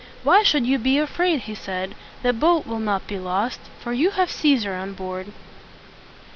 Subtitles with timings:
[0.23, 1.93] "Why should you be afraid?" he said.
[2.23, 5.31] "The boat will not be lost; for you have Cæsar on board."